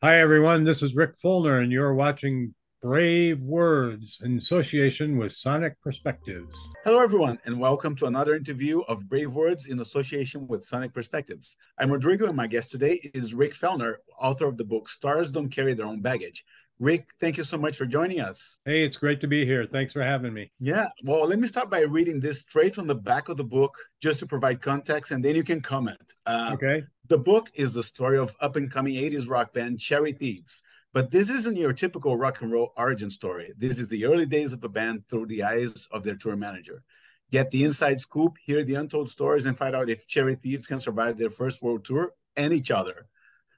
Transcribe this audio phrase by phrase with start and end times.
[0.00, 0.62] Hi, everyone.
[0.62, 6.70] This is Rick Fellner, and you're watching Brave Words in association with Sonic Perspectives.
[6.84, 11.56] Hello, everyone, and welcome to another interview of Brave Words in association with Sonic Perspectives.
[11.80, 15.48] I'm Rodrigo, and my guest today is Rick Fellner, author of the book Stars Don't
[15.48, 16.44] Carry Their Own Baggage.
[16.80, 18.60] Rick, thank you so much for joining us.
[18.64, 19.66] Hey, it's great to be here.
[19.66, 20.52] Thanks for having me.
[20.60, 23.76] Yeah, well, let me start by reading this straight from the back of the book
[24.00, 26.14] just to provide context, and then you can comment.
[26.24, 26.84] Uh, okay.
[27.08, 30.62] The book is the story of up and coming 80s rock band Cherry Thieves.
[30.92, 33.52] But this isn't your typical rock and roll origin story.
[33.58, 36.82] This is the early days of a band through the eyes of their tour manager.
[37.30, 40.80] Get the inside scoop, hear the untold stories, and find out if Cherry Thieves can
[40.80, 43.06] survive their first world tour and each other.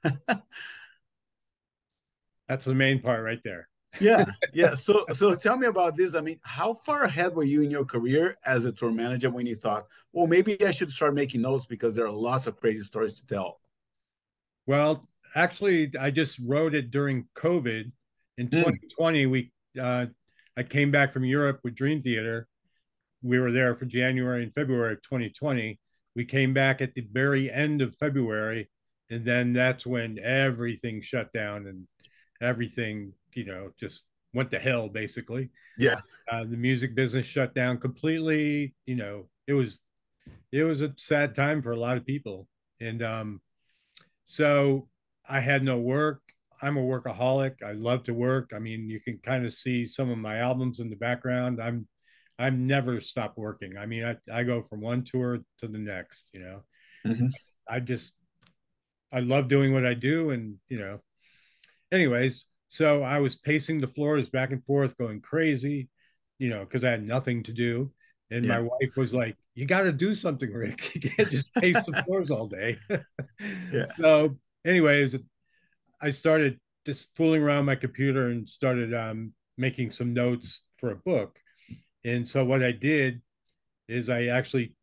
[2.51, 3.69] That's the main part right there.
[4.01, 4.75] yeah, yeah.
[4.75, 6.15] So, so tell me about this.
[6.15, 9.45] I mean, how far ahead were you in your career as a tour manager when
[9.45, 12.83] you thought, well, maybe I should start making notes because there are lots of crazy
[12.83, 13.61] stories to tell?
[14.67, 17.89] Well, actually, I just wrote it during COVID.
[18.37, 18.51] In mm.
[18.51, 19.49] 2020, we
[19.81, 20.07] uh,
[20.57, 22.49] I came back from Europe with Dream Theater.
[23.23, 25.79] We were there for January and February of 2020.
[26.17, 28.69] We came back at the very end of February,
[29.09, 31.87] and then that's when everything shut down and
[32.41, 34.03] everything, you know, just
[34.33, 35.49] went to hell basically.
[35.77, 36.01] Yeah.
[36.31, 38.73] Uh, the music business shut down completely.
[38.85, 39.79] You know, it was
[40.51, 42.47] it was a sad time for a lot of people,
[42.79, 43.41] and um,
[44.25, 44.87] so
[45.27, 46.21] I had no work.
[46.61, 47.63] I'm a workaholic.
[47.65, 48.51] I love to work.
[48.55, 51.61] I mean, you can kind of see some of my albums in the background.
[51.61, 51.87] I'm
[52.37, 53.77] I've never stopped working.
[53.77, 56.63] I mean, I, I go from one tour to the next, you know.
[57.05, 57.27] Mm-hmm.
[57.69, 58.11] I just
[59.11, 61.01] I love doing what I do and, you know,
[61.91, 65.89] anyways, so I was pacing the floors back and forth, going crazy,
[66.39, 67.91] you know, because I had nothing to do.
[68.29, 68.55] And yeah.
[68.55, 70.95] my wife was like, "You got to do something, Rick.
[70.95, 72.77] You can't just pace the floors all day."
[73.73, 73.87] yeah.
[73.95, 75.17] So, anyways,
[76.01, 80.95] I started just fooling around my computer and started um, making some notes for a
[80.95, 81.37] book.
[82.05, 83.21] And so, what I did
[83.89, 84.73] is I actually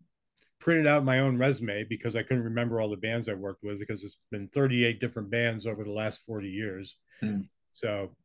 [0.61, 3.79] printed out my own resume because I couldn't remember all the bands I worked with
[3.79, 6.97] because it's been 38 different bands over the last 40 years.
[7.23, 7.49] Mm.
[7.73, 8.17] So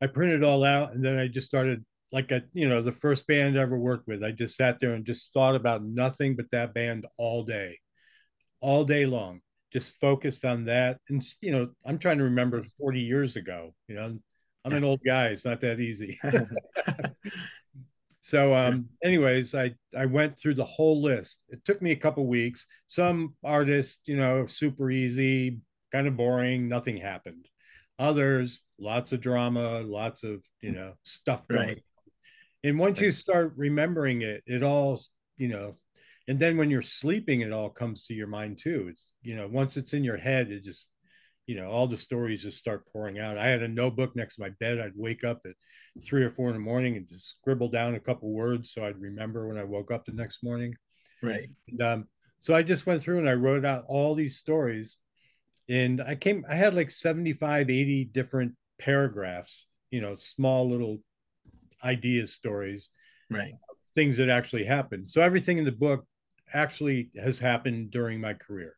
[0.00, 2.92] I printed it all out and then I just started like a you know the
[2.92, 4.22] first band I ever worked with.
[4.22, 7.78] I just sat there and just thought about nothing but that band all day,
[8.60, 9.40] all day long.
[9.72, 13.74] Just focused on that, and you know I'm trying to remember 40 years ago.
[13.88, 14.18] You know
[14.64, 16.18] I'm an old guy; it's not that easy.
[18.26, 21.38] So, um, anyways, I I went through the whole list.
[21.48, 22.66] It took me a couple weeks.
[22.88, 25.60] Some artists, you know, super easy,
[25.92, 27.46] kind of boring, nothing happened.
[28.00, 31.68] Others, lots of drama, lots of you know stuff going.
[31.68, 31.82] Right.
[32.64, 35.00] And once you start remembering it, it all
[35.36, 35.76] you know.
[36.26, 38.88] And then when you're sleeping, it all comes to your mind too.
[38.90, 40.88] It's you know, once it's in your head, it just
[41.46, 43.38] you know, all the stories just start pouring out.
[43.38, 44.80] I had a notebook next to my bed.
[44.80, 45.52] I'd wake up at
[46.02, 49.00] three or four in the morning and just scribble down a couple words so I'd
[49.00, 50.74] remember when I woke up the next morning.
[51.22, 51.48] Right.
[51.68, 52.08] And, um,
[52.38, 54.98] so I just went through and I wrote out all these stories.
[55.68, 60.98] And I came, I had like 75, 80 different paragraphs, you know, small little
[61.82, 62.90] ideas, stories,
[63.30, 63.54] right?
[63.94, 65.08] Things that actually happened.
[65.08, 66.04] So everything in the book
[66.52, 68.76] actually has happened during my career.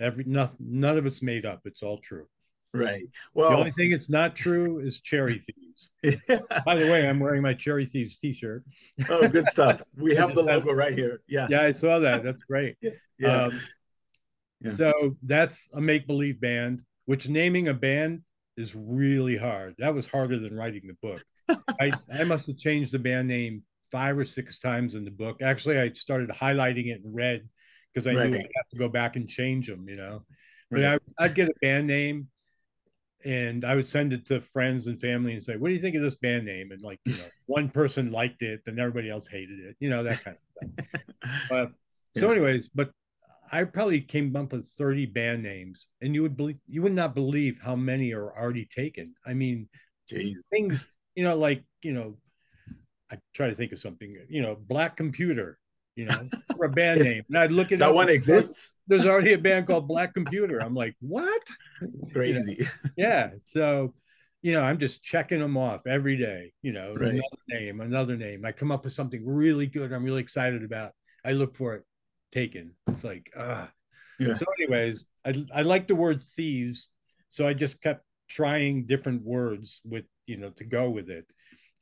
[0.00, 1.62] Every nothing, none of it's made up.
[1.64, 2.26] It's all true.
[2.74, 3.04] Right.
[3.34, 5.90] Well, the only thing it's not true is cherry thieves.
[6.64, 8.64] By the way, I'm wearing my cherry thieves T-shirt.
[9.08, 9.82] oh, good stuff.
[9.96, 11.22] We have the logo have, right here.
[11.26, 11.46] Yeah.
[11.48, 12.22] Yeah, I saw that.
[12.22, 12.76] That's great.
[13.18, 13.44] yeah.
[13.44, 13.60] Um,
[14.60, 14.70] yeah.
[14.70, 16.82] So that's a make believe band.
[17.06, 18.22] Which naming a band
[18.56, 19.74] is really hard.
[19.78, 21.22] That was harder than writing the book.
[21.80, 25.40] I I must have changed the band name five or six times in the book.
[25.40, 27.48] Actually, I started highlighting it in red
[27.96, 28.28] because I right.
[28.30, 30.22] knew I'd have to go back and change them, you know.
[30.70, 31.00] But right.
[31.18, 32.28] I, I'd get a band name
[33.24, 35.96] and I would send it to friends and family and say, "What do you think
[35.96, 39.26] of this band name?" And like, you know, one person liked it, then everybody else
[39.26, 40.88] hated it, you know, that kind of thing.
[41.48, 41.72] but
[42.14, 42.90] so, anyways, but
[43.50, 47.14] I probably came up with thirty band names, and you would believe you would not
[47.14, 49.14] believe how many are already taken.
[49.24, 49.70] I mean,
[50.12, 50.34] Jeez.
[50.50, 52.18] things, you know, like you know,
[53.10, 55.58] I try to think of something, you know, Black Computer
[55.96, 57.24] you know, for a band name.
[57.28, 58.74] And I'd look at that one exists.
[58.86, 60.62] There's already a band called Black Computer.
[60.62, 61.42] I'm like, what?
[62.12, 62.56] Crazy.
[62.58, 62.90] You know?
[62.96, 63.30] Yeah.
[63.42, 63.94] So,
[64.42, 66.52] you know, I'm just checking them off every day.
[66.62, 67.14] You know, right.
[67.14, 68.44] another name, another name.
[68.44, 69.92] I come up with something really good.
[69.92, 70.92] I'm really excited about.
[71.24, 71.84] I look for it,
[72.30, 72.72] taken.
[72.88, 73.70] It's like, ah.
[74.18, 74.34] Yeah.
[74.34, 76.88] So, anyways, I I like the word thieves,
[77.28, 81.26] so I just kept trying different words with you know to go with it.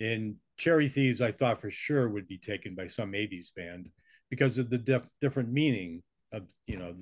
[0.00, 3.88] And Cherry Thieves, I thought for sure would be taken by some '80s band
[4.30, 6.94] because of the different meaning of you know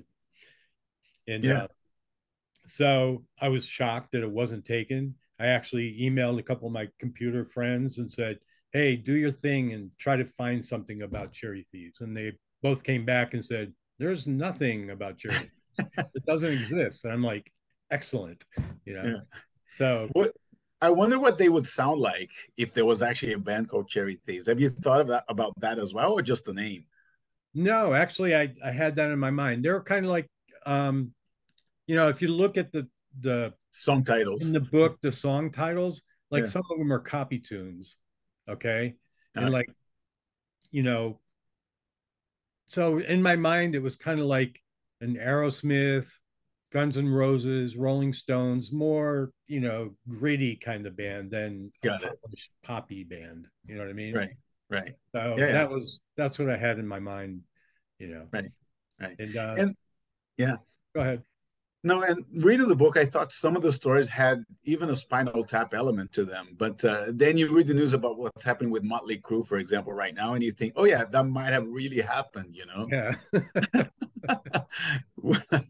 [1.27, 1.63] and yeah.
[1.63, 1.67] Uh,
[2.65, 5.15] so I was shocked that it wasn't taken.
[5.39, 8.39] I actually emailed a couple of my computer friends and said,
[8.71, 12.83] "Hey, do your thing and try to find something about Cherry Thieves." And they both
[12.83, 15.51] came back and said, "There's nothing about Cherry Thieves.
[16.15, 17.51] it doesn't exist." And I'm like,
[17.91, 18.43] "Excellent,"
[18.85, 19.03] you know.
[19.03, 19.39] Yeah.
[19.69, 20.33] So what
[20.81, 24.19] I wonder what they would sound like if there was actually a band called Cherry
[24.25, 24.47] Thieves.
[24.47, 26.85] Have you thought of that about that as well, or just the name?
[27.53, 29.63] No, actually, I I had that in my mind.
[29.63, 30.27] They're kind of like,
[30.65, 31.13] um,
[31.87, 32.87] you know, if you look at the
[33.19, 36.01] the song titles in the book, the song titles,
[36.31, 36.49] like yeah.
[36.49, 37.97] some of them are copy tunes,
[38.49, 38.95] okay,
[39.35, 39.69] and like,
[40.71, 41.19] you know,
[42.69, 44.59] so in my mind, it was kind of like
[45.01, 46.09] an Aerosmith,
[46.71, 52.13] Guns N' Roses, Rolling Stones, more you know gritty kind of band than Got a
[52.63, 53.45] poppy band.
[53.67, 54.15] You know what I mean?
[54.15, 54.29] Right.
[54.73, 54.95] Right.
[55.13, 55.63] So yeah, that yeah.
[55.65, 57.41] was that's what I had in my mind.
[57.99, 58.25] You know.
[58.33, 58.51] Right.
[58.99, 59.15] Right.
[59.19, 59.75] And, uh, and
[60.37, 60.55] yeah.
[60.95, 61.23] Go ahead.
[61.85, 65.43] No, and reading the book, I thought some of the stories had even a Spinal
[65.43, 66.55] Tap element to them.
[66.57, 69.91] But uh, then you read the news about what's happening with Motley Crue, for example,
[69.91, 72.87] right now, and you think, oh yeah, that might have really happened, you know?
[72.89, 73.15] Yeah.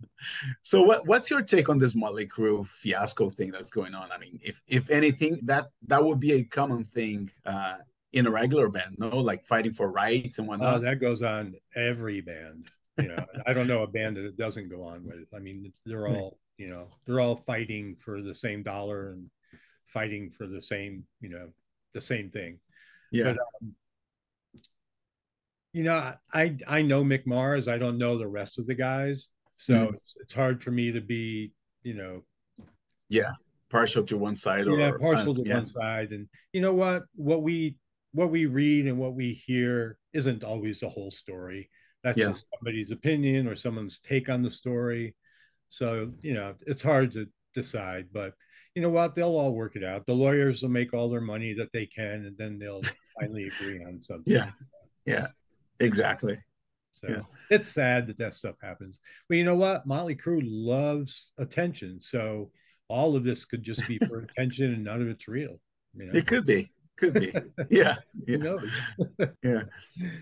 [0.61, 4.11] so, what what's your take on this Motley Crue fiasco thing that's going on?
[4.11, 7.77] I mean, if if anything, that that would be a common thing uh,
[8.13, 10.75] in a regular band, no, like fighting for rights and whatnot.
[10.75, 13.25] Oh, that goes on every band you know.
[13.45, 15.27] I don't know a band that it doesn't go on with.
[15.35, 19.29] I mean they're all you know they're all fighting for the same dollar and
[19.87, 21.49] fighting for the same you know
[21.93, 22.59] the same thing.
[23.11, 23.23] Yeah.
[23.23, 23.75] But, um,
[25.71, 27.67] you know i i know mick mars.
[27.67, 29.29] I don't know the rest of the guys.
[29.57, 31.51] So mm it's, it's hard for me to be
[31.83, 32.23] you know
[33.09, 33.31] yeah.
[33.69, 35.55] Partial to one side or yeah partial uh, to yeah.
[35.55, 36.11] one side.
[36.11, 37.03] And you know what?
[37.15, 37.75] What we
[38.13, 41.69] what we read and what we hear isn't always the whole story
[42.03, 42.27] that's yeah.
[42.27, 45.15] just somebody's opinion or someone's take on the story.
[45.69, 48.33] So, you know, it's hard to decide, but
[48.75, 49.15] you know what?
[49.15, 50.05] They'll all work it out.
[50.05, 52.81] The lawyers will make all their money that they can, and then they'll
[53.19, 54.33] finally agree on something.
[54.33, 54.51] Yeah.
[55.05, 55.27] Yeah.
[55.79, 56.37] Exactly.
[56.93, 57.21] So yeah.
[57.49, 58.99] it's sad that that stuff happens.
[59.29, 59.85] But you know what?
[59.85, 61.99] Motley Crue loves attention.
[62.01, 62.51] So
[62.87, 65.59] all of this could just be for attention and none of it's real.
[65.95, 66.17] You know?
[66.17, 66.71] It could be.
[67.03, 67.33] Could be.
[67.69, 67.97] Yeah.
[68.27, 68.81] Who knows?
[69.43, 69.63] yeah.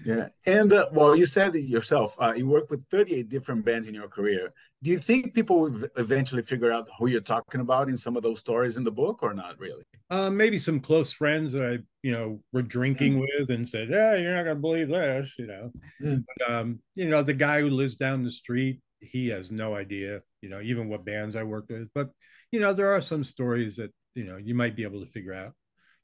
[0.04, 0.28] Yeah.
[0.48, 3.94] And uh, well, you said it yourself, uh, you worked with 38 different bands in
[3.94, 4.52] your career.
[4.82, 8.24] Do you think people will eventually figure out who you're talking about in some of
[8.24, 9.84] those stories in the book or not really?
[10.10, 13.28] Uh, maybe some close friends that I, you know, were drinking mm.
[13.40, 15.72] with and said, yeah, you're not going to believe this, you know.
[16.02, 16.24] Mm.
[16.26, 20.22] But, um, you know, the guy who lives down the street, he has no idea,
[20.42, 21.90] you know, even what bands I worked with.
[21.94, 22.10] But,
[22.52, 25.34] you know, there are some stories that, you know, you might be able to figure
[25.34, 25.54] out.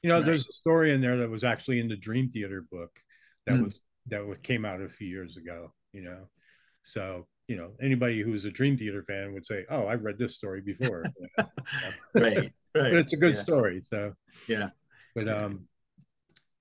[0.02, 0.26] You know, right.
[0.26, 2.90] there's a story in there that was actually in the Dream Theater book
[3.46, 3.64] that mm.
[3.64, 5.72] was that came out a few years ago.
[5.92, 6.28] You know,
[6.82, 10.18] so you know anybody who is a Dream Theater fan would say, "Oh, I've read
[10.18, 11.04] this story before."
[11.38, 11.52] right,
[12.14, 12.52] right.
[12.72, 13.40] But it's a good yeah.
[13.40, 13.80] story.
[13.82, 14.12] So
[14.46, 14.70] yeah,
[15.14, 15.66] but um,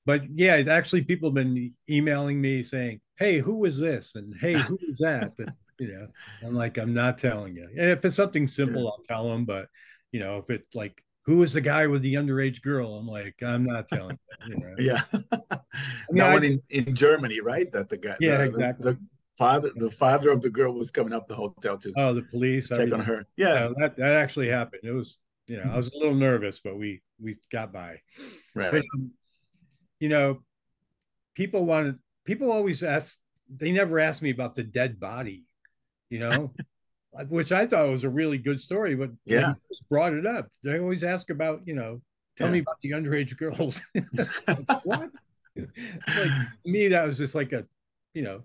[0.05, 4.53] but yeah, actually, people have been emailing me saying, "Hey, who was this?" and "Hey,
[4.53, 6.07] who was that?" that you know,
[6.43, 7.67] I'm like, I'm not telling you.
[7.77, 8.87] And if it's something simple.
[8.87, 9.45] I'll tell them.
[9.45, 9.67] But
[10.11, 12.95] you know, if it's like who was the guy with the underage girl?
[12.95, 14.55] I'm like, I'm not telling you.
[14.55, 14.75] know?
[14.79, 15.01] yeah.
[15.11, 15.17] I
[16.09, 17.71] mean, that I, one in, in Germany, right?
[17.73, 18.15] That the guy.
[18.19, 18.93] Yeah, the, exactly.
[18.93, 18.99] The,
[19.37, 21.93] father, the father of the girl was coming up the hotel to.
[21.97, 23.25] Oh, the police check on her.
[23.35, 24.83] Yeah, yeah, that that actually happened.
[24.85, 27.99] It was, you know, I was a little nervous, but we we got by.
[28.55, 28.71] Right.
[28.71, 29.11] But, um,
[29.99, 30.41] you know,
[31.35, 31.99] people wanted.
[32.23, 33.17] People always ask.
[33.53, 35.43] They never asked me about the dead body.
[36.09, 36.53] You know.
[37.25, 38.95] Which I thought was a really good story.
[38.95, 39.53] But yeah,
[39.89, 40.49] brought it up.
[40.63, 42.01] They always ask about, you know,
[42.37, 42.53] tell yeah.
[42.53, 43.81] me about the underage girls.
[44.83, 45.09] what?
[45.55, 46.31] like
[46.65, 47.65] me, that was just like a,
[48.13, 48.43] you know,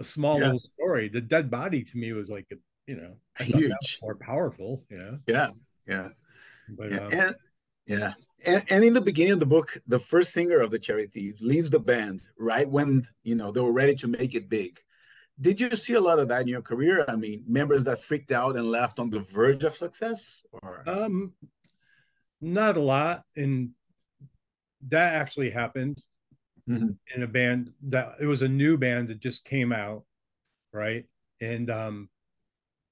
[0.00, 0.46] a small yeah.
[0.46, 1.08] little story.
[1.08, 4.84] The dead body to me was like a, you know, huge, more powerful.
[4.88, 5.18] You know.
[5.26, 5.48] Yeah,
[5.86, 6.08] yeah.
[6.68, 7.06] But yeah.
[7.06, 7.36] Um, and
[7.86, 8.12] yeah,
[8.44, 11.40] and, and in the beginning of the book, the first singer of the Cherry Thieves
[11.40, 14.78] leaves the band right when you know they were ready to make it big
[15.40, 17.04] did you see a lot of that in your career?
[17.06, 21.32] I mean, members that freaked out and left on the verge of success, or um,
[22.40, 23.22] not a lot.
[23.36, 23.70] And
[24.88, 26.02] that actually happened
[26.68, 26.88] mm-hmm.
[27.14, 30.04] in a band that it was a new band that just came out,
[30.72, 31.04] right?
[31.40, 32.08] And um,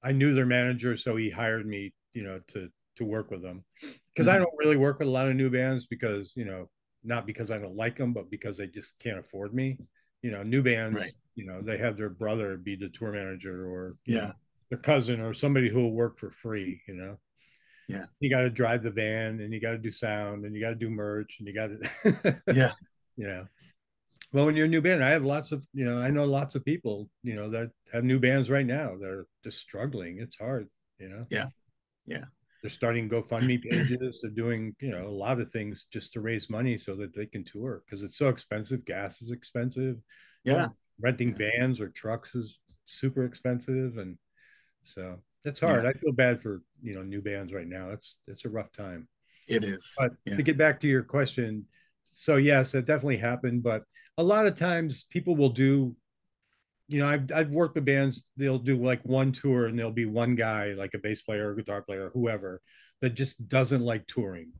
[0.02, 3.64] I knew their manager, so he hired me, you know, to to work with them
[3.80, 4.36] because mm-hmm.
[4.36, 6.68] I don't really work with a lot of new bands because you know
[7.02, 9.78] not because I don't like them, but because they just can't afford me.
[10.22, 11.00] You know, new bands.
[11.00, 14.32] Right you know they have their brother be the tour manager or yeah know,
[14.70, 17.16] their cousin or somebody who will work for free you know
[17.88, 20.60] yeah you got to drive the van and you got to do sound and you
[20.60, 22.72] got to do merch and you got to yeah
[23.16, 23.46] you know
[24.32, 26.56] well when you're a new band i have lots of you know i know lots
[26.56, 30.68] of people you know that have new bands right now they're just struggling it's hard
[30.98, 31.46] you know yeah
[32.06, 32.24] Yeah.
[32.62, 34.20] They're starting GoFundMe pages.
[34.22, 37.26] They're doing, you know, a lot of things just to raise money so that they
[37.26, 38.84] can tour because it's so expensive.
[38.84, 39.96] Gas is expensive.
[40.42, 40.68] Yeah.
[41.00, 43.98] Renting vans or trucks is super expensive.
[43.98, 44.16] And
[44.82, 45.84] so that's hard.
[45.84, 45.90] Yeah.
[45.90, 47.90] I feel bad for, you know, new bands right now.
[47.90, 49.08] It's it's a rough time.
[49.48, 49.92] It is.
[49.98, 50.36] But yeah.
[50.36, 51.66] to get back to your question,
[52.16, 53.62] so yes, that definitely happened.
[53.62, 53.84] But
[54.18, 55.94] a lot of times people will do
[56.88, 58.24] you know, I've I've worked with bands.
[58.36, 61.54] They'll do like one tour, and there'll be one guy, like a bass player, or
[61.54, 62.62] guitar player, whoever,
[63.00, 64.52] that just doesn't like touring.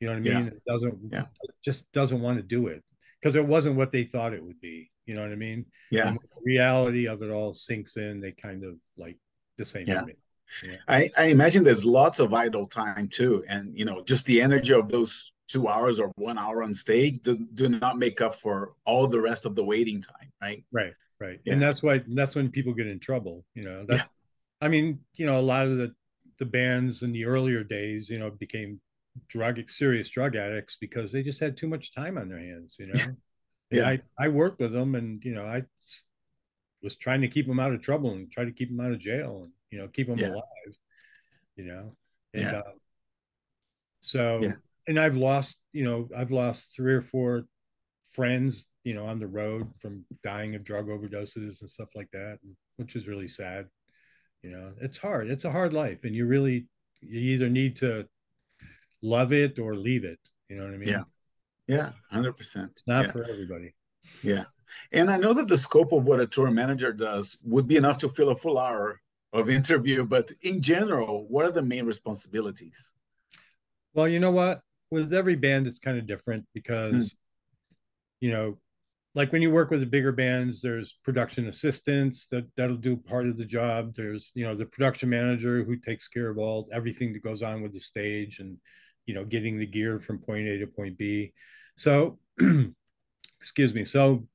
[0.00, 0.44] You know what I mean?
[0.44, 0.50] Yeah.
[0.50, 1.24] It doesn't yeah.
[1.64, 2.82] just doesn't want to do it
[3.24, 4.90] because it wasn't what they thought it would be.
[5.06, 5.64] You know what I mean?
[5.90, 6.14] Yeah.
[6.44, 8.20] Reality of it all sinks in.
[8.20, 9.16] They kind of like
[9.56, 9.86] the same.
[9.88, 10.04] Yeah.
[10.62, 10.76] yeah.
[10.86, 14.74] I, I imagine there's lots of idle time too, and you know, just the energy
[14.74, 18.72] of those two hours or one hour on stage do, do not make up for
[18.84, 20.64] all the rest of the waiting time, right?
[20.70, 21.52] Right right yeah.
[21.52, 24.02] and that's why that's when people get in trouble you know that yeah.
[24.60, 25.94] i mean you know a lot of the
[26.38, 28.80] the bands in the earlier days you know became
[29.28, 32.86] drug serious drug addicts because they just had too much time on their hands you
[32.86, 33.00] know
[33.70, 35.62] yeah i i worked with them and you know i
[36.82, 38.98] was trying to keep them out of trouble and try to keep them out of
[38.98, 40.28] jail and you know keep them yeah.
[40.28, 40.76] alive
[41.56, 41.96] you know
[42.34, 42.58] and yeah.
[42.58, 42.72] uh,
[44.00, 44.52] so yeah.
[44.88, 47.44] and i've lost you know i've lost three or four
[48.12, 52.38] friends you know on the road from dying of drug overdoses and stuff like that
[52.76, 53.66] which is really sad
[54.42, 56.66] you know it's hard it's a hard life and you really
[57.00, 58.06] you either need to
[59.04, 60.18] love it or leave it.
[60.48, 60.88] You know what i mean?
[60.88, 61.02] Yeah.
[61.66, 63.12] Yeah 100% it's not yeah.
[63.12, 63.74] for everybody.
[64.22, 64.44] Yeah.
[64.92, 67.98] And i know that the scope of what a tour manager does would be enough
[67.98, 69.00] to fill a full hour
[69.32, 72.94] of interview but in general what are the main responsibilities?
[73.92, 74.60] Well you know what?
[74.90, 77.14] With every band it's kind of different because mm.
[78.20, 78.58] you know
[79.14, 83.26] like when you work with the bigger bands there's production assistants that that'll do part
[83.26, 83.94] of the job.
[83.94, 87.62] There's you know the production manager who takes care of all everything that goes on
[87.62, 88.58] with the stage and
[89.06, 91.32] you know getting the gear from point a to point b
[91.76, 92.18] so
[93.40, 94.26] excuse me so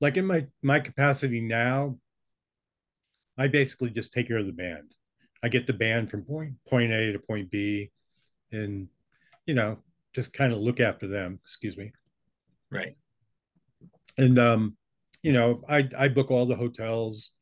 [0.00, 1.96] like in my my capacity now
[3.38, 4.92] i basically just take care of the band
[5.42, 7.90] i get the band from point point a to point b
[8.52, 8.88] and
[9.46, 9.78] you know
[10.14, 11.92] just kind of look after them excuse me
[12.70, 12.96] right
[14.18, 14.76] and um,
[15.22, 17.32] you know, I I book all the hotels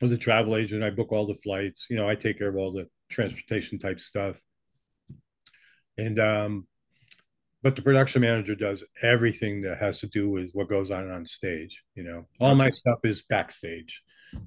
[0.00, 0.84] with a travel agent.
[0.84, 1.86] I book all the flights.
[1.90, 4.40] You know, I take care of all the transportation type stuff.
[5.98, 6.66] And um,
[7.62, 11.26] but the production manager does everything that has to do with what goes on on
[11.26, 11.82] stage.
[11.94, 14.02] You know, all my stuff is backstage.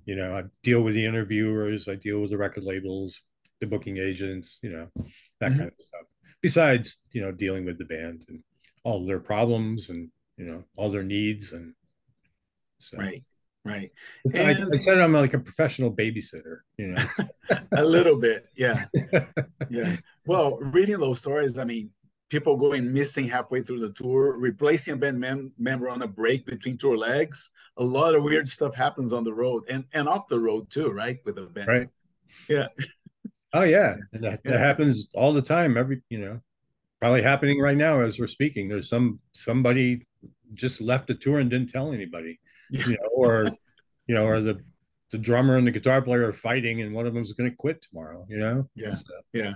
[0.06, 1.88] You know, I deal with the interviewers.
[1.88, 3.22] I deal with the record labels,
[3.60, 4.60] the booking agents.
[4.62, 4.88] You know,
[5.39, 5.60] that mm-hmm.
[5.60, 6.01] kind of stuff.
[6.41, 8.44] Besides, you know, dealing with the band and
[8.84, 11.74] all their problems and you know all their needs and
[12.77, 13.24] so right
[13.66, 13.92] right.
[14.36, 17.04] I, I, said i'm like a professional babysitter you know?
[17.78, 18.86] A little bit yeah.
[19.70, 19.98] Yeah.
[20.25, 21.92] Well reading those stories i mean
[22.30, 26.46] people going missing halfway through the tour replacing a band mem- member on a break
[26.46, 30.28] between tour legs a lot of weird stuff happens on the road and and off
[30.28, 31.68] the road too right with a band.
[31.68, 31.89] Right.
[32.48, 32.68] Yeah.
[33.51, 33.96] Oh yeah.
[34.13, 34.51] And that, yeah.
[34.51, 36.39] that happens all the time every you know
[37.00, 38.68] probably happening right now as we're speaking.
[38.68, 40.06] There's some somebody
[40.54, 43.45] just left the tour and didn't tell anybody, you know, or
[44.07, 44.59] you know, or the
[45.11, 47.55] the drummer and the guitar player are fighting, and one of them is going to
[47.55, 48.25] quit tomorrow.
[48.29, 48.69] You know.
[48.75, 48.95] Yeah.
[48.95, 49.13] So.
[49.33, 49.53] Yeah.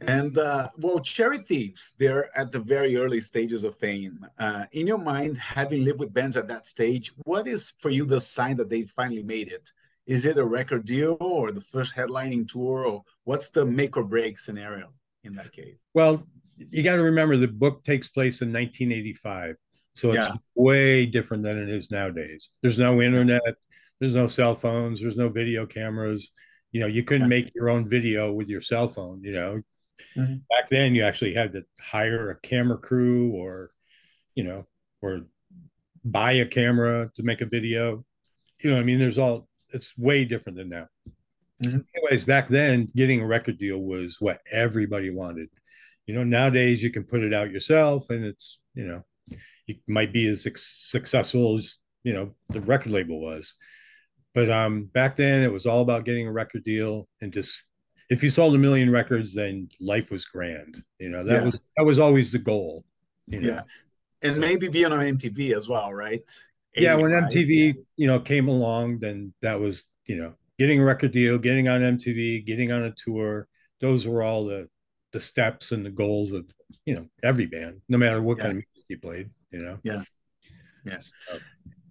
[0.00, 4.26] And uh, well, Cherry Thieves, they're at the very early stages of fame.
[4.38, 8.04] Uh, in your mind, having lived with bands at that stage, what is for you
[8.04, 9.70] the sign that they finally made it?
[10.06, 14.04] Is it a record deal or the first headlining tour, or what's the make or
[14.04, 14.92] break scenario
[15.22, 15.76] in that case?
[15.94, 19.56] Well, you got to remember the book takes place in 1985
[19.94, 20.34] so it's yeah.
[20.54, 22.50] way different than it is nowadays.
[22.62, 23.54] There's no internet
[24.00, 26.30] there's no cell phones there's no video cameras.
[26.72, 29.62] You know you couldn't make your own video with your cell phone you know?
[30.16, 30.38] Mm-hmm.
[30.50, 33.70] back then you actually had to hire a camera crew or
[34.34, 34.66] you know
[35.00, 35.20] or
[36.04, 38.04] buy a camera to make a video.
[38.62, 40.88] You know i mean there's all it's way different than now.
[41.62, 41.78] Mm-hmm.
[41.96, 45.48] anyways back then getting a record deal was what everybody wanted.
[46.06, 49.04] You know nowadays you can put it out yourself and it's you know
[49.66, 53.54] it might be as successful as you know the record label was
[54.34, 57.66] but um back then it was all about getting a record deal and just
[58.10, 61.44] if you sold a million records then life was grand you know that yeah.
[61.44, 62.84] was that was always the goal
[63.26, 63.48] you know?
[63.48, 63.60] yeah
[64.22, 66.22] and so, maybe being on mtv as well right
[66.74, 67.82] 85, yeah when mtv yeah.
[67.96, 71.80] you know came along then that was you know getting a record deal getting on
[71.80, 73.48] mtv getting on a tour
[73.80, 74.68] those were all the
[75.14, 76.44] the steps and the goals of
[76.84, 78.44] you know every band, no matter what yeah.
[78.44, 78.64] kind of
[78.94, 79.30] you played.
[79.50, 79.78] You know.
[79.82, 80.02] Yeah.
[80.84, 81.12] Yes.
[81.28, 81.38] So.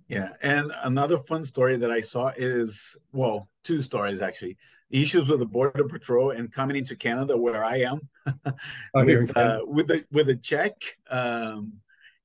[0.08, 4.58] Yeah, and another fun story that I saw is well, two stories actually.
[4.92, 8.08] issues with the border patrol and coming into Canada where I am
[8.46, 10.74] oh, with, uh, with the with a check
[11.10, 11.74] um,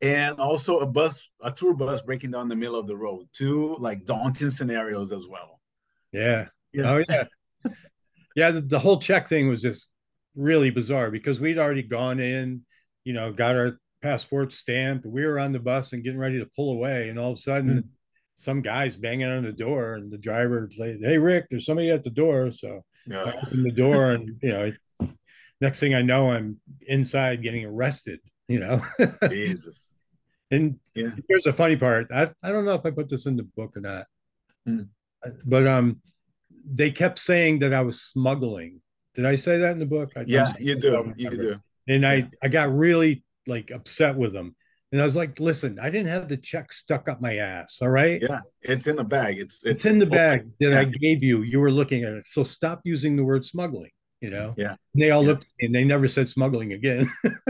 [0.02, 3.76] and also a bus a tour bus breaking down the middle of the road two
[3.80, 5.60] like daunting scenarios as well
[6.12, 6.92] yeah, yeah.
[6.92, 7.24] oh yeah
[8.36, 9.90] yeah the, the whole check thing was just
[10.36, 12.62] really bizarre because we'd already gone in
[13.04, 16.48] you know got our passport stamped we were on the bus and getting ready to
[16.54, 17.88] pull away and all of a sudden mm-hmm
[18.38, 22.04] some guys banging on the door, and the driver say, "Hey, Rick, there's somebody at
[22.04, 23.24] the door." So yeah.
[23.24, 24.72] I open the door, and you know,
[25.60, 28.20] next thing I know, I'm inside getting arrested.
[28.46, 28.82] You know,
[29.28, 29.92] Jesus.
[30.50, 31.10] And yeah.
[31.28, 32.06] here's the funny part.
[32.14, 34.06] I, I don't know if I put this in the book or not,
[34.64, 34.82] hmm.
[35.44, 36.00] but um,
[36.64, 38.80] they kept saying that I was smuggling.
[39.14, 40.12] Did I say that in the book?
[40.16, 41.12] I yeah, you do.
[41.16, 41.60] You do.
[41.88, 44.54] And I I got really like upset with them
[44.90, 47.78] and I was like, listen, I didn't have the check stuck up my ass.
[47.82, 48.22] All right.
[48.22, 48.40] Yeah.
[48.62, 49.38] It's in the bag.
[49.38, 50.80] It's it's, it's in the bag that yeah.
[50.80, 51.42] I gave you.
[51.42, 52.26] You were looking at it.
[52.26, 53.90] So stop using the word smuggling,
[54.22, 54.54] you know?
[54.56, 54.76] Yeah.
[54.94, 55.28] And they all yeah.
[55.28, 57.06] looked and they never said smuggling again.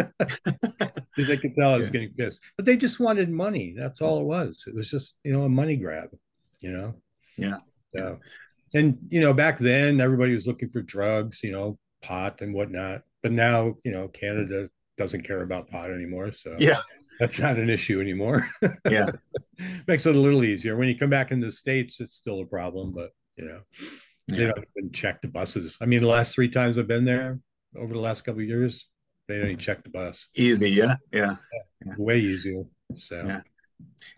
[1.17, 1.93] they could tell I was yeah.
[1.93, 2.41] getting pissed.
[2.57, 3.73] But they just wanted money.
[3.77, 4.65] That's all it was.
[4.67, 6.09] It was just, you know, a money grab,
[6.61, 6.95] you know?
[7.37, 7.59] Yeah.
[7.95, 8.19] So
[8.75, 13.03] and you know, back then everybody was looking for drugs, you know, pot and whatnot.
[13.23, 16.33] But now, you know, Canada doesn't care about pot anymore.
[16.33, 16.81] So yeah
[17.19, 18.49] that's not an issue anymore.
[18.91, 19.11] yeah.
[19.87, 20.77] Makes it a little easier.
[20.77, 23.61] When you come back in the States, it's still a problem, but you know,
[24.29, 25.77] they don't even check the buses.
[25.81, 27.41] I mean, the last three times I've been there
[27.77, 28.87] over the last couple of years,
[29.27, 30.29] they don't even check the bus.
[30.35, 30.97] Easy, yeah.
[31.13, 31.37] Yeah.
[31.85, 31.93] yeah.
[31.99, 32.65] Way easier.
[32.95, 33.41] So yeah.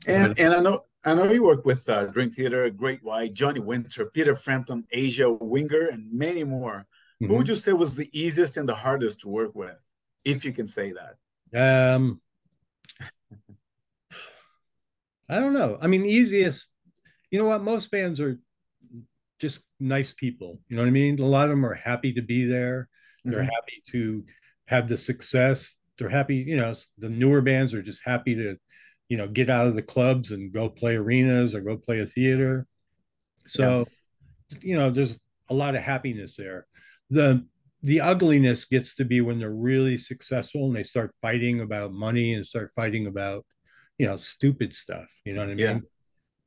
[0.06, 3.60] And and I know I know you work with uh, Dream Theater, Great White, Johnny
[3.60, 6.86] Winter, Peter Frampton, Asia Winger, and many more.
[7.22, 7.26] Mm-hmm.
[7.26, 9.76] Who would you say was the easiest and the hardest to work with,
[10.24, 11.96] if you can say that?
[11.96, 12.20] Um,
[15.28, 15.78] I don't know.
[15.80, 16.68] I mean, the easiest,
[17.30, 17.62] you know what?
[17.62, 18.38] Most bands are
[19.38, 20.60] just nice people.
[20.68, 21.18] You know what I mean?
[21.20, 22.88] A lot of them are happy to be there.
[23.24, 23.44] They're mm-hmm.
[23.44, 24.24] happy to
[24.66, 25.76] have the success.
[25.98, 28.56] They're happy, you know, the newer bands are just happy to,
[29.08, 32.06] you know, get out of the clubs and go play arenas or go play a
[32.06, 32.66] theater.
[33.46, 33.86] So,
[34.50, 34.58] yeah.
[34.62, 36.66] you know, there's a lot of happiness there.
[37.10, 37.44] The
[37.82, 42.34] the ugliness gets to be when they're really successful and they start fighting about money
[42.34, 43.44] and start fighting about
[43.98, 45.58] you know stupid stuff you know what i mean?
[45.58, 45.78] Yeah.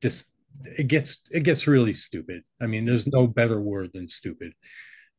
[0.00, 0.26] just
[0.64, 2.42] it gets it gets really stupid.
[2.60, 4.52] I mean there's no better word than stupid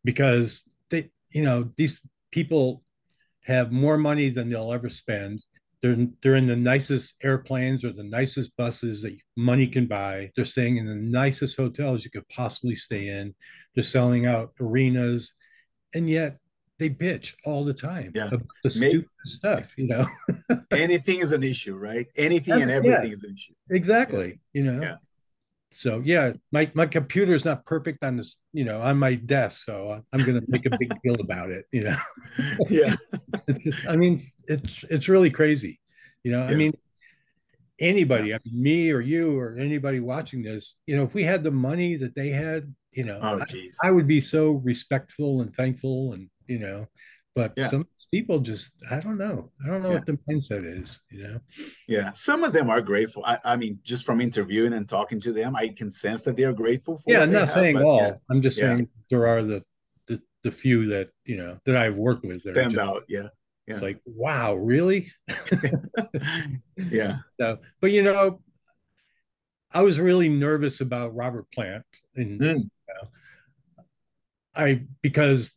[0.04, 2.00] because they you know these
[2.32, 2.84] people
[3.44, 5.44] have more money than they'll ever spend.
[5.82, 10.32] They're they're in the nicest airplanes or the nicest buses that money can buy.
[10.36, 13.36] They're staying in the nicest hotels you could possibly stay in.
[13.74, 15.34] They're selling out arenas
[15.96, 16.38] and yet
[16.78, 18.28] they bitch all the time yeah.
[18.28, 20.06] about the stupid stuff, you know.
[20.72, 22.08] anything is an issue, right?
[22.18, 23.54] Anything and everything yeah, is an issue.
[23.70, 24.40] Exactly.
[24.54, 24.82] You know.
[24.82, 24.96] Yeah.
[25.72, 29.66] So yeah, my my computer is not perfect on this, you know, on my desk.
[29.66, 31.98] So I'm gonna make a big deal about it, you know.
[32.70, 32.96] yeah.
[33.48, 35.80] it's just I mean it's it's really crazy.
[36.24, 36.52] You know, yeah.
[36.52, 36.74] I mean
[37.80, 41.44] anybody, I mean me or you or anybody watching this, you know, if we had
[41.44, 45.54] the money that they had, you know, oh, I, I, would be so respectful and
[45.54, 46.88] thankful and you know,
[47.36, 47.68] but yeah.
[47.68, 49.52] some people just I don't know.
[49.64, 49.96] I don't know yeah.
[49.96, 51.40] what the mindset is, you know.
[51.88, 52.14] Yeah.
[52.14, 53.26] Some of them are grateful.
[53.26, 56.44] I, I mean, just from interviewing and talking to them, I can sense that they
[56.44, 57.98] are grateful for Yeah, I'm not have, saying all.
[57.98, 58.14] Yeah.
[58.30, 59.64] I'm just saying there are the,
[60.08, 63.04] the the few that, you know, that I've worked with that stand just, out.
[63.10, 63.28] Yeah.
[63.68, 63.74] Yeah.
[63.74, 65.12] It's like, wow, really?
[66.78, 67.18] yeah.
[67.40, 68.40] So, but you know,
[69.72, 71.84] I was really nervous about Robert Plant,
[72.16, 72.54] and mm.
[72.54, 73.10] you know,
[74.56, 75.54] I because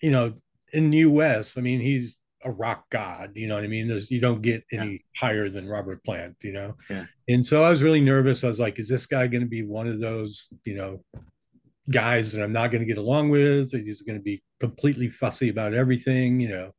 [0.00, 0.34] you know
[0.72, 1.58] in the U.S.
[1.58, 3.32] I mean he's a rock god.
[3.34, 3.86] You know what I mean?
[3.86, 4.98] There's, you don't get any yeah.
[5.14, 6.36] higher than Robert Plant.
[6.40, 7.04] You know, yeah.
[7.28, 8.44] and so I was really nervous.
[8.44, 11.04] I was like, is this guy going to be one of those you know
[11.90, 13.72] guys that I'm not going to get along with?
[13.72, 16.40] He's going to be completely fussy about everything.
[16.40, 16.74] You know,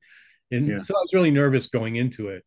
[0.52, 0.80] and yeah.
[0.80, 2.44] so I was really nervous going into it.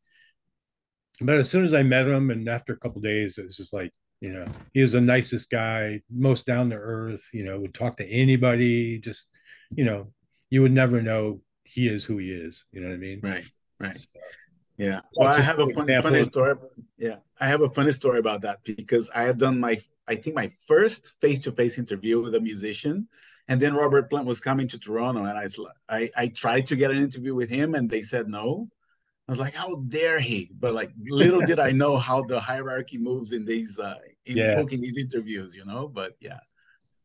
[1.21, 3.73] But as soon as I met him, and after a couple days, it was just
[3.73, 3.93] like,
[4.25, 7.95] you know he was the nicest guy most down to earth you know would talk
[7.99, 9.27] to anybody just
[9.77, 10.11] you know
[10.49, 13.45] you would never know he is who he is you know what i mean right
[13.79, 14.07] right so,
[14.79, 16.55] yeah well i have a funny, funny story
[16.97, 20.35] yeah i have a funny story about that because i had done my i think
[20.35, 23.07] my first face-to-face interview with a musician
[23.49, 25.47] and then robert plant was coming to toronto and i
[25.89, 28.69] i, I tried to get an interview with him and they said no
[29.27, 30.51] I was like, how dare he?
[30.59, 33.95] But like, little did I know how the hierarchy moves in these, uh,
[34.27, 34.57] in yeah.
[34.57, 35.89] booking these interviews, you know.
[35.89, 36.41] But yeah,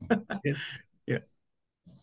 [1.08, 1.20] yeah.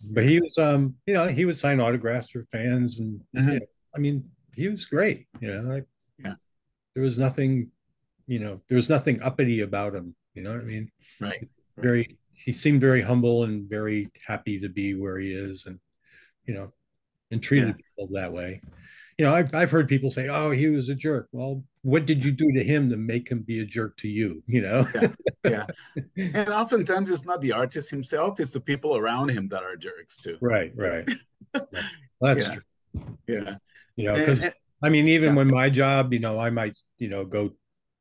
[0.04, 3.48] But he was, um, you know, he would sign autographs for fans, and mm-hmm.
[3.48, 5.26] you know, I mean, he was great.
[5.40, 5.84] You know, like,
[6.22, 6.34] yeah,
[6.94, 7.70] there was nothing,
[8.26, 10.14] you know, there was nothing uppity about him.
[10.34, 10.90] You know what I mean?
[11.20, 11.48] Right.
[11.76, 15.78] Very, he seemed very humble and very happy to be where he is, and
[16.44, 16.72] you know,
[17.30, 17.74] and treated yeah.
[17.74, 18.60] people that way.
[19.18, 22.22] You know, I've I've heard people say, "Oh, he was a jerk." Well, what did
[22.24, 24.42] you do to him to make him be a jerk to you?
[24.46, 24.86] You know.
[24.94, 25.08] yeah.
[25.44, 25.66] yeah.
[26.34, 30.18] And oftentimes it's not the artist himself; it's the people around him that are jerks
[30.18, 30.36] too.
[30.40, 30.72] Right.
[30.76, 31.08] Right.
[32.20, 32.54] That's yeah.
[32.54, 32.62] true.
[33.26, 33.56] Yeah.
[33.96, 35.36] You know, because I mean, even yeah.
[35.36, 37.52] when my job, you know, I might, you know, go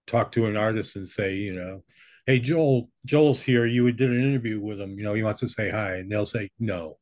[0.08, 1.84] talk to an artist and say, you know,
[2.26, 3.66] hey, Joel, Joel's here.
[3.66, 4.98] You did an interview with him.
[4.98, 5.96] You know, he wants to say hi.
[5.96, 6.98] And they'll say, no.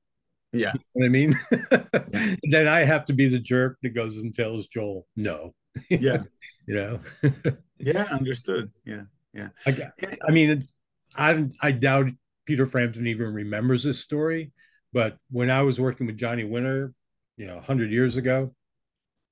[0.51, 0.73] Yeah.
[0.73, 1.35] You know what I mean?
[1.71, 2.35] yeah.
[2.51, 5.53] then I have to be the jerk that goes and tells Joel, no.
[5.89, 6.23] Yeah.
[6.67, 6.99] you know?
[7.79, 8.71] yeah, understood.
[8.85, 9.03] Yeah.
[9.33, 9.49] Yeah.
[9.65, 9.91] I,
[10.27, 10.67] I mean,
[11.15, 12.07] I, I doubt
[12.45, 14.51] Peter Frampton even remembers this story.
[14.91, 16.93] But when I was working with Johnny Winter,
[17.37, 18.53] you know, 100 years ago,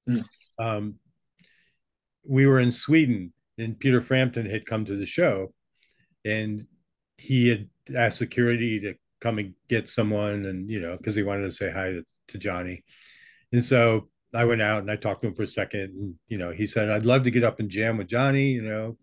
[0.09, 0.23] mm.
[0.57, 0.95] um,
[2.27, 5.53] we were in Sweden and Peter Frampton had come to the show
[6.25, 6.65] and
[7.17, 11.43] he had asked security to come and get someone and you know because he wanted
[11.43, 12.83] to say hi to, to johnny.
[13.53, 16.37] And so i went out and i talked to him for a second and you
[16.37, 18.97] know he said i'd love to get up and jam with johnny you know.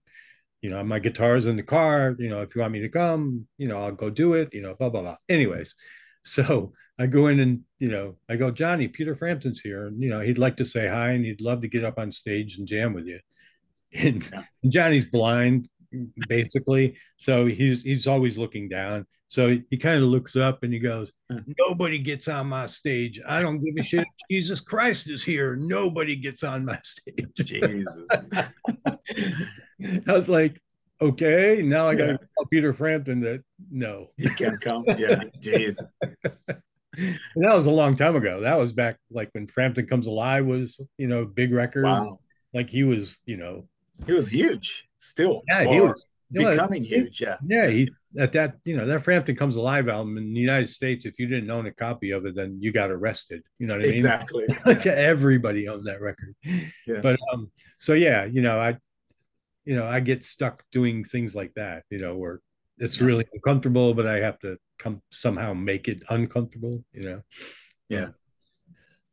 [0.62, 3.46] You know my guitar's in the car you know if you want me to come
[3.59, 5.16] you know i'll go do it you know blah blah blah.
[5.28, 5.76] Anyways
[6.24, 10.11] so i go in and you know i go johnny peter frampton's here and you
[10.11, 12.66] know he'd like to say hi and he'd love to get up on stage and
[12.66, 13.20] jam with you.
[13.94, 14.28] And,
[14.62, 15.68] and johnny's blind
[16.29, 16.96] basically.
[17.16, 19.07] So he's he's always looking down.
[19.29, 21.12] So he, he kind of looks up and he goes,
[21.59, 23.20] "Nobody gets on my stage.
[23.27, 24.07] I don't give a shit.
[24.31, 25.57] Jesus Christ is here.
[25.57, 28.01] Nobody gets on my stage." Jesus.
[30.07, 30.61] I was like,
[31.01, 32.18] okay, now I got to yeah.
[32.18, 34.85] tell Peter Frampton that no, he can't come.
[34.98, 35.87] Yeah, Jesus.
[36.03, 36.61] that
[37.37, 38.40] was a long time ago.
[38.40, 41.85] That was back like when Frampton Comes Alive was, you know, big record.
[41.85, 42.18] Wow.
[42.53, 43.68] Like he was, you know,
[44.07, 45.42] he was huge still.
[45.48, 47.20] Yeah, he was becoming huge.
[47.20, 47.37] Yeah.
[47.46, 47.68] Yeah.
[47.68, 51.18] He at that, you know, that Frampton Comes Alive album in the United States, if
[51.18, 53.42] you didn't own a copy of it, then you got arrested.
[53.58, 53.94] You know what I mean?
[53.94, 54.46] Exactly.
[54.66, 56.34] like everybody owned that record.
[56.42, 57.00] Yeah.
[57.02, 58.78] But um, so yeah, you know, I
[59.64, 62.40] you know, I get stuck doing things like that, you know, where
[62.78, 63.06] it's yeah.
[63.06, 67.22] really uncomfortable, but I have to come somehow make it uncomfortable, you know.
[67.88, 68.08] Yeah.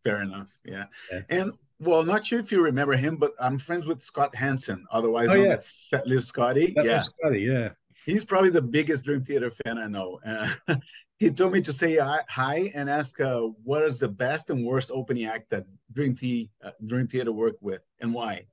[0.03, 0.55] Fair enough.
[0.63, 0.85] Yeah.
[1.11, 1.21] yeah.
[1.29, 5.29] And well, not sure if you remember him, but I'm friends with Scott Hansen, otherwise
[5.29, 5.55] oh, known yeah.
[5.55, 6.73] as Setlist Scotty.
[6.73, 7.69] Setlist yeah, Scotty, yeah.
[8.05, 10.19] He's probably the biggest Dream Theater fan I know.
[10.25, 10.75] Uh,
[11.17, 14.91] he told me to say hi and ask uh, what is the best and worst
[14.93, 18.45] opening act that Dream, T- uh, Dream Theater worked with and why,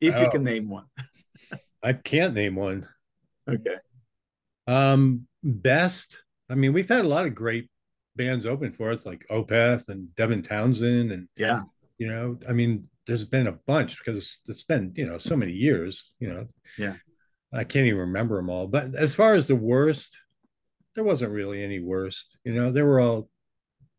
[0.00, 0.86] if oh, you can name one.
[1.82, 2.86] I can't name one.
[3.48, 3.76] Okay.
[4.66, 6.22] Um, best.
[6.48, 7.68] I mean, we've had a lot of great
[8.16, 11.62] bands open for us, like Opeth and Devin Townsend, and yeah,
[12.02, 15.52] you know i mean there's been a bunch because it's been you know so many
[15.52, 16.46] years you know.
[16.78, 16.94] Yeah.
[17.54, 20.18] I can't even remember them all but as far as the worst
[20.94, 22.72] there wasn't really any worst you know.
[22.72, 23.28] They were all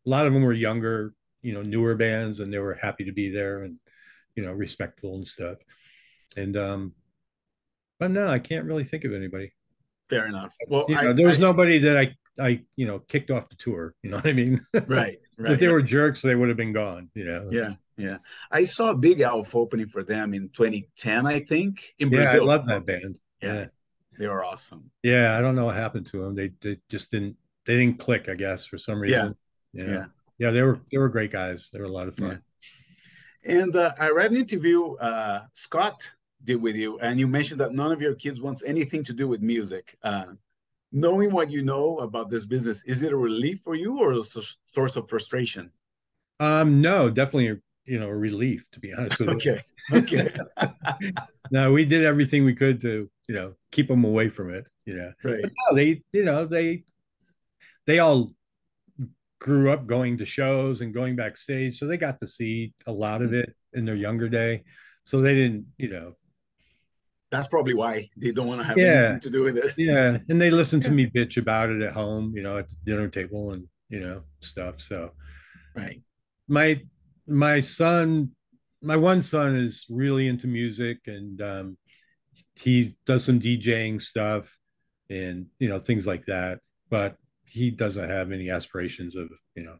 [0.06, 3.12] a lot of them were younger you know newer bands and they were happy to
[3.12, 3.78] be there and
[4.34, 5.58] you know respectful and stuff.
[6.36, 6.92] And um
[8.00, 9.52] but no i can't really think of anybody.
[10.10, 10.54] Fair enough.
[10.68, 13.48] Well you know, I, there was I, nobody that i I you know kicked off
[13.48, 13.94] the tour.
[14.02, 14.60] You know what I mean?
[14.72, 15.20] Right.
[15.38, 15.52] right.
[15.52, 17.10] if they were jerks, they would have been gone.
[17.14, 17.48] You know.
[17.50, 17.70] Yeah.
[17.96, 18.18] Yeah.
[18.50, 22.50] I saw a Bigelf opening for them in 2010, I think, in yeah, Brazil.
[22.50, 23.18] I love that band.
[23.40, 23.54] Yeah.
[23.54, 23.66] yeah.
[24.18, 24.90] They were awesome.
[25.02, 26.34] Yeah, I don't know what happened to them.
[26.34, 29.36] They they just didn't they didn't click, I guess, for some reason.
[29.72, 29.84] Yeah.
[29.84, 30.04] Yeah.
[30.38, 31.68] Yeah, they were they were great guys.
[31.72, 32.42] They were a lot of fun.
[33.44, 33.60] Yeah.
[33.60, 36.10] And uh, I read an interview uh, Scott
[36.42, 39.28] did with you, and you mentioned that none of your kids wants anything to do
[39.28, 39.96] with music.
[40.02, 40.26] Uh,
[40.94, 44.22] knowing what you know about this business, is it a relief for you or a
[44.22, 45.70] source of frustration?
[46.38, 49.60] Um, no, definitely, you know, a relief to be honest with okay.
[49.90, 49.98] you.
[49.98, 50.30] Okay.
[50.62, 51.10] Okay.
[51.50, 54.66] no, we did everything we could to, you know, keep them away from it.
[54.86, 55.42] You know, right.
[55.42, 56.84] But no, they, you know, they,
[57.86, 58.32] they all
[59.40, 63.20] grew up going to shows and going backstage, so they got to see a lot
[63.20, 64.62] of it in their younger day.
[65.04, 66.16] So they didn't, you know,
[67.34, 68.84] that's probably why they don't want to have yeah.
[68.86, 69.74] anything to do with it.
[69.78, 72.76] Yeah, and they listen to me bitch about it at home, you know, at the
[72.84, 74.80] dinner table and you know stuff.
[74.80, 75.10] So,
[75.74, 76.00] right.
[76.48, 76.80] My
[77.26, 78.30] my son,
[78.82, 81.78] my one son is really into music, and um,
[82.54, 84.56] he does some DJing stuff,
[85.10, 86.60] and you know things like that.
[86.90, 87.16] But
[87.46, 89.76] he doesn't have any aspirations of you know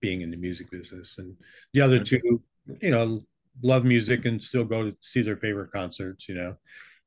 [0.00, 1.16] being in the music business.
[1.18, 1.36] And
[1.72, 2.42] the other two,
[2.80, 3.24] you know,
[3.62, 6.28] love music and still go to see their favorite concerts.
[6.28, 6.56] You know,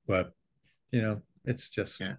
[0.09, 0.33] but
[0.91, 2.15] you know, it's just yeah,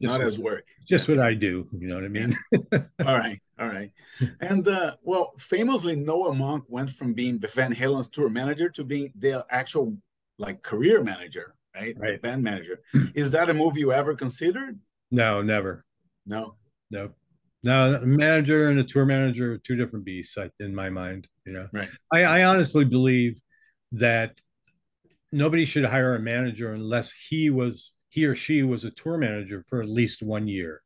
[0.00, 0.64] just not as work.
[0.88, 1.68] Just what I do.
[1.78, 2.34] You know what I mean?
[2.50, 2.78] Yeah.
[3.06, 3.92] all right, all right.
[4.40, 9.12] And uh, well, famously, Noel Monk went from being Van Halen's tour manager to being
[9.14, 9.96] their actual
[10.38, 11.94] like career manager, right?
[11.96, 12.20] Right.
[12.20, 12.80] Band manager.
[13.14, 14.80] Is that a move you ever considered?
[15.10, 15.84] No, never.
[16.26, 16.56] No.
[16.90, 17.10] no.
[17.62, 21.28] No, manager and a tour manager are two different beasts in my mind.
[21.46, 21.88] You know, right?
[22.12, 23.40] I, I honestly believe
[23.92, 24.38] that
[25.34, 29.64] nobody should hire a manager unless he was he or she was a tour manager
[29.68, 30.80] for at least one year.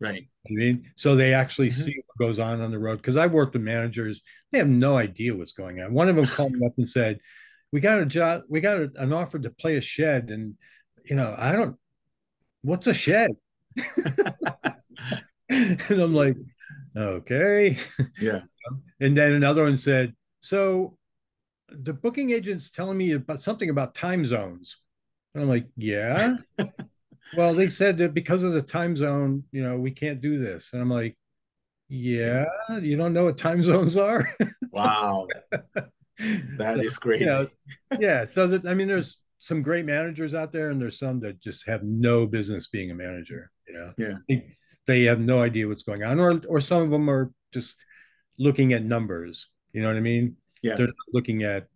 [0.00, 0.28] Right.
[0.46, 1.82] I mean, so they actually mm-hmm.
[1.82, 2.96] see what goes on on the road.
[2.96, 5.92] Because I've worked with managers, they have no idea what's going on.
[5.92, 7.18] One of them called me up and said,
[7.72, 8.42] "We got a job.
[8.48, 10.54] We got a, an offer to play a shed, and
[11.04, 11.76] you know, I don't.
[12.62, 13.32] What's a shed?"
[15.48, 16.36] and I'm like,
[16.96, 17.78] "Okay."
[18.20, 18.40] Yeah.
[19.00, 20.96] And then another one said, "So,
[21.82, 24.78] the booking agent's telling me about something about time zones."
[25.34, 26.36] And I'm like, "Yeah."
[27.36, 30.70] well, they said that because of the time zone, you know, we can't do this.
[30.72, 31.16] And I'm like,
[31.88, 32.46] yeah,
[32.80, 34.28] you don't know what time zones are?
[34.72, 35.26] wow.
[36.56, 37.24] That so, is crazy.
[37.24, 37.48] You know,
[37.98, 38.24] yeah.
[38.26, 41.66] So, that, I mean, there's some great managers out there, and there's some that just
[41.66, 43.50] have no business being a manager.
[43.66, 44.14] You know, yeah.
[44.28, 44.56] They,
[44.86, 47.74] they have no idea what's going on, or or some of them are just
[48.38, 49.48] looking at numbers.
[49.72, 50.36] You know what I mean?
[50.62, 50.76] Yeah.
[50.76, 51.66] They're looking at,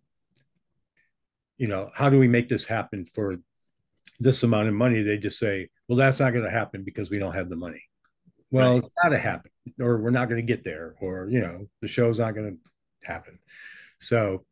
[1.57, 3.37] you know, how do we make this happen for
[4.19, 7.19] this amount of money, they just say, well, that's not going to happen because we
[7.19, 7.81] don't have the money.
[8.51, 8.83] Well, right.
[8.83, 11.87] it's got to happen, or we're not going to get there, or you know, the
[11.87, 13.39] show's not going to happen.
[13.99, 14.45] So,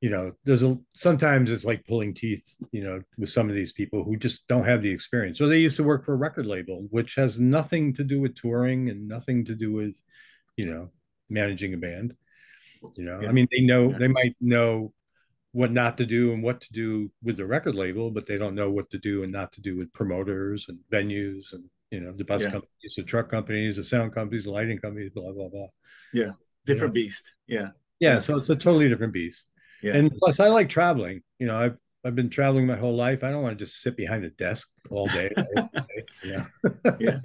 [0.00, 3.72] you know, there's a sometimes it's like pulling teeth, you know, with some of these
[3.72, 5.38] people who just don't have the experience.
[5.38, 8.34] So they used to work for a record label, which has nothing to do with
[8.34, 10.00] touring and nothing to do with,
[10.56, 10.90] you know,
[11.28, 12.14] managing a band.
[12.96, 13.28] You know, yeah.
[13.28, 13.98] I mean, they know yeah.
[13.98, 14.92] they might know
[15.52, 18.54] what not to do and what to do with the record label, but they don't
[18.54, 22.12] know what to do and not to do with promoters and venues and you know
[22.12, 22.50] the bus yeah.
[22.50, 25.68] companies, the truck companies, the sound companies, the lighting companies, blah blah blah.
[26.12, 26.32] Yeah,
[26.66, 27.06] different you know?
[27.06, 27.34] beast.
[27.46, 27.68] Yeah.
[28.00, 29.48] yeah, so it's a totally different beast.
[29.82, 29.96] Yeah.
[29.96, 31.22] And plus, I like traveling.
[31.38, 33.24] You know, I've I've been traveling my whole life.
[33.24, 35.32] I don't want to just sit behind a desk all day.
[36.24, 36.44] yeah.
[37.00, 37.18] yeah.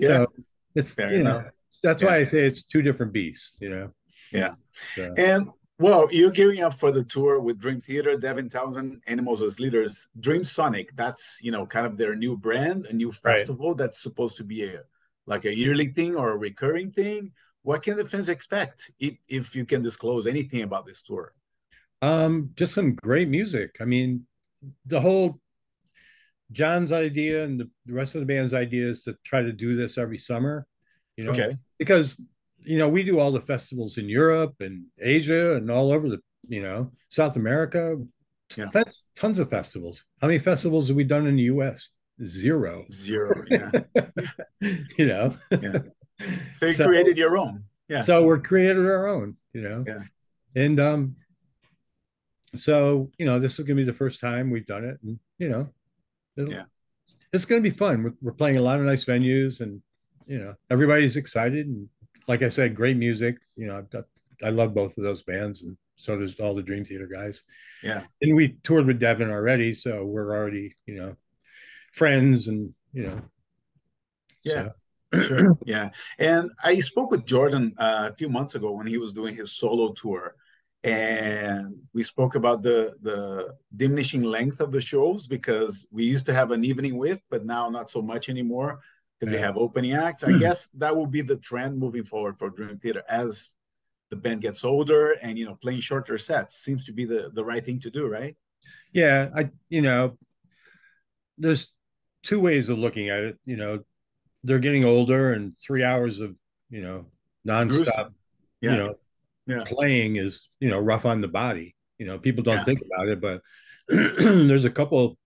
[0.00, 0.26] so
[0.74, 1.44] it's Fair you enough.
[1.44, 1.50] know
[1.82, 2.08] that's yeah.
[2.08, 3.58] why I say it's two different beasts.
[3.60, 3.92] You know.
[4.32, 4.54] Yeah.
[4.94, 5.14] So.
[5.16, 9.60] And well, you're gearing up for the tour with Dream Theater, Devin Townsend, Animals as
[9.60, 10.08] leaders.
[10.20, 13.78] Dreamsonic, that's you know kind of their new brand, a new festival right.
[13.78, 14.80] that's supposed to be a
[15.26, 17.32] like a yearly thing or a recurring thing.
[17.62, 21.34] What can the fans expect if, if you can disclose anything about this tour?
[22.00, 23.78] Um, just some great music.
[23.80, 24.26] I mean,
[24.84, 25.40] the whole
[26.52, 29.76] John's idea and the, the rest of the band's idea is to try to do
[29.76, 30.66] this every summer.
[31.16, 31.56] You know, okay.
[31.78, 32.22] because
[32.66, 36.18] you know, we do all the festivals in Europe and Asia and all over the,
[36.48, 37.96] you know, South America.
[38.56, 38.66] Yeah.
[38.72, 40.04] That's tons of festivals.
[40.20, 41.90] How many festivals have we done in the US?
[42.24, 42.84] Zero.
[42.92, 43.44] Zero.
[43.48, 43.70] Yeah.
[44.98, 45.34] you know.
[45.50, 45.78] yeah.
[46.56, 47.64] So you so, created your own.
[47.90, 48.00] Yeah.
[48.00, 49.84] So we're created our own, you know.
[49.86, 49.98] Yeah.
[50.54, 51.16] And um
[52.54, 54.98] so, you know, this is gonna be the first time we've done it.
[55.02, 55.68] And, you know,
[56.38, 56.62] yeah.
[57.34, 58.02] It's gonna be fun.
[58.02, 59.82] We're, we're playing a lot of nice venues and
[60.26, 61.86] you know, everybody's excited and
[62.28, 63.36] like I said, great music.
[63.56, 64.04] You know, got,
[64.42, 67.42] i love both of those bands, and so does all the Dream Theater guys.
[67.82, 71.16] Yeah, and we toured with Devin already, so we're already you know
[71.92, 73.20] friends, and you know.
[74.44, 74.68] Yeah.
[75.14, 75.22] So.
[75.22, 75.52] sure.
[75.66, 79.34] Yeah, and I spoke with Jordan uh, a few months ago when he was doing
[79.34, 80.34] his solo tour,
[80.82, 86.34] and we spoke about the the diminishing length of the shows because we used to
[86.34, 88.80] have an evening with, but now not so much anymore
[89.18, 89.38] because yeah.
[89.38, 90.24] they have opening acts.
[90.24, 93.54] I guess that will be the trend moving forward for Dream Theater as
[94.10, 97.44] the band gets older and you know playing shorter sets seems to be the the
[97.44, 98.36] right thing to do, right?
[98.92, 100.16] Yeah, I you know
[101.38, 101.72] there's
[102.22, 103.38] two ways of looking at it.
[103.44, 103.80] You know,
[104.44, 106.34] they're getting older, and three hours of
[106.70, 107.06] you know
[107.46, 108.12] nonstop,
[108.60, 108.70] yeah.
[108.70, 108.94] you know,
[109.46, 109.64] yeah.
[109.66, 111.74] playing is you know rough on the body.
[111.98, 113.40] You know, people don't think about it, but
[113.88, 115.16] there's a couple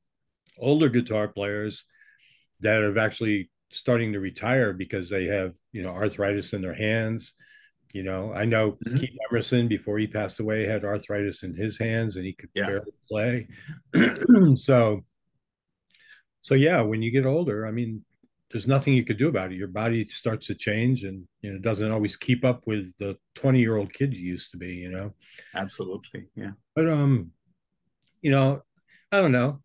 [0.59, 1.85] older guitar players
[2.61, 7.35] that have actually starting to retire because they have you know arthritis in their hands.
[7.93, 8.99] You know i know mm-hmm.
[8.99, 12.67] keith emerson before he passed away had arthritis in his hands and he could yeah.
[12.67, 13.49] barely play.
[14.57, 15.05] So
[16.41, 18.05] so yeah when you get older i mean
[18.51, 19.57] there's nothing you could do about it.
[19.57, 23.61] Your body starts to change and you know doesn't always keep up with the 20
[23.61, 25.13] year old kid you used to be you know?
[25.55, 26.53] Absolutely yeah.
[26.75, 27.31] But um
[28.23, 28.63] you know
[29.13, 29.61] i don't know.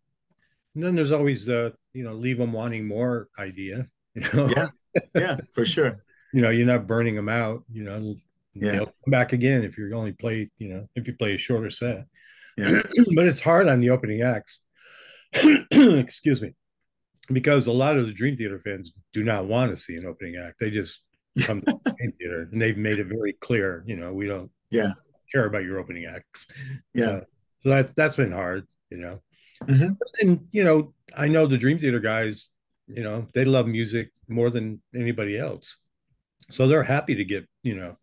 [0.75, 3.87] And then there's always the you know leave them wanting more idea
[4.33, 4.49] you know?
[4.55, 4.67] Yeah,
[5.13, 6.03] yeah, for sure.
[6.33, 7.63] you know, you're not burning them out.
[7.71, 8.15] You know,
[8.53, 8.71] yeah.
[8.71, 10.49] they'll come back again if you only play.
[10.57, 12.05] You know, if you play a shorter set.
[12.57, 12.81] Yeah.
[13.15, 14.61] but it's hard on the opening acts.
[15.71, 16.53] Excuse me,
[17.31, 20.37] because a lot of the Dream Theater fans do not want to see an opening
[20.37, 20.55] act.
[20.59, 21.01] They just
[21.41, 23.83] come to the Dream Theater, and they've made it very clear.
[23.85, 24.49] You know, we don't.
[24.69, 24.93] Yeah.
[25.31, 26.47] Care about your opening acts.
[26.93, 27.03] Yeah.
[27.03, 27.25] So,
[27.59, 28.65] so that that's been hard.
[28.89, 29.21] You know.
[29.63, 29.93] Mm-hmm.
[30.21, 32.49] And you know, I know the Dream Theater guys
[32.87, 35.77] you know, they love music more than anybody else.
[36.51, 37.97] So they're happy to get, you know,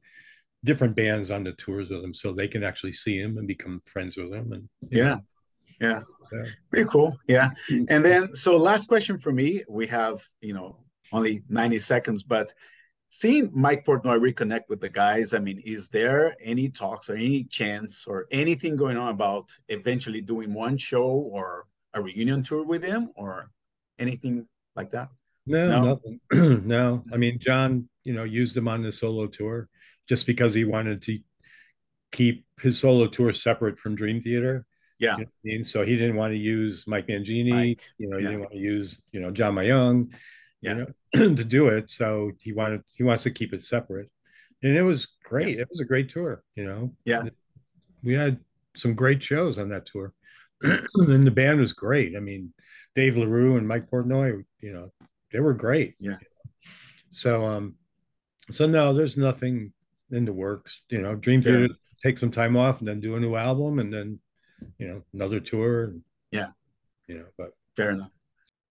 [0.64, 3.80] different bands on the tours with them so they can actually see him and become
[3.84, 4.52] friends with them.
[4.52, 5.02] And yeah.
[5.02, 5.20] Know,
[5.80, 6.00] yeah.
[6.30, 6.42] So.
[6.70, 7.16] Pretty cool.
[7.28, 7.50] Yeah.
[7.88, 10.78] And then, so last question for me, we have, you know,
[11.12, 12.52] only 90 seconds, but
[13.08, 17.44] seeing Mike Portnoy reconnect with the guys, I mean, is there any talks or any
[17.44, 22.82] chance or anything going on about eventually doing one show or a reunion tour with
[22.82, 23.50] him or
[23.98, 25.08] anything like that?
[25.46, 25.82] No, no?
[25.85, 26.20] nothing.
[26.66, 27.04] no.
[27.12, 29.68] I mean, John, you know, used him on the solo tour
[30.08, 31.18] just because he wanted to
[32.12, 34.66] keep his solo tour separate from Dream Theater.
[34.98, 35.16] Yeah.
[35.16, 35.64] You know I mean?
[35.64, 37.82] So he didn't want to use Mike Mangini, Mike.
[37.98, 38.30] you know, he yeah.
[38.30, 40.11] didn't want to use, you know, John Myung,
[40.61, 40.70] yeah.
[40.70, 41.90] you know, to do it.
[41.90, 44.11] So he wanted he wants to keep it separate.
[44.62, 45.56] And it was great.
[45.56, 45.62] Yeah.
[45.62, 46.94] It was a great tour, you know.
[47.04, 47.24] Yeah.
[48.04, 48.38] We had
[48.76, 50.12] some great shows on that tour.
[50.62, 52.16] and the band was great.
[52.16, 52.52] I mean,
[52.94, 54.92] Dave LaRue and Mike Portnoy, you know,
[55.32, 55.94] they were great.
[55.98, 56.16] Yeah.
[57.11, 57.76] So um
[58.50, 59.72] so no, there's nothing
[60.11, 60.82] in the works.
[60.88, 61.68] You know, Dream Theater yeah.
[62.02, 64.18] take some time off and then do a new album and then,
[64.78, 65.94] you know, another tour.
[66.30, 66.48] yeah.
[67.08, 68.11] You know, but fair enough.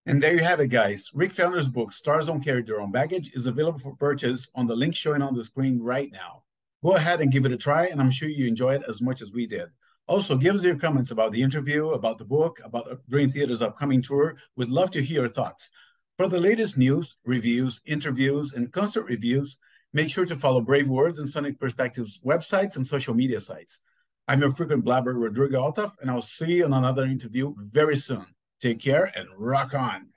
[0.08, 1.12] And there you have it, guys.
[1.14, 4.76] Rick Fellner's book, Stars Don't Carry Their Own Baggage, is available for purchase on the
[4.76, 6.44] link showing on the screen right now.
[6.84, 9.22] Go ahead and give it a try, and I'm sure you enjoy it as much
[9.22, 9.70] as we did.
[10.08, 14.02] Also, give us your comments about the interview, about the book, about Dream Theater's upcoming
[14.02, 14.36] tour.
[14.56, 15.70] We'd love to hear your thoughts.
[16.18, 19.58] For the latest news, reviews, interviews, and concert reviews,
[19.94, 23.82] Make sure to follow Brave Words and Sonic Perspectives websites and social media sites.
[24.26, 28.26] I'm your frequent blabber, Rodrigo Altaf, and I'll see you on another interview very soon.
[28.62, 30.11] Take care and rock on.